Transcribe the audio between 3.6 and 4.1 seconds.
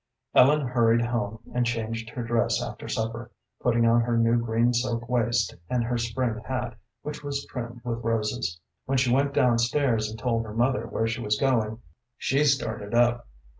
putting on